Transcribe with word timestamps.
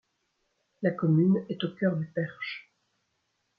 La 0.81 0.89
commune 0.89 1.45
est 1.47 1.63
au 1.63 1.75
cœur 1.75 1.95
du 1.95 2.07
Perche. 2.07 2.73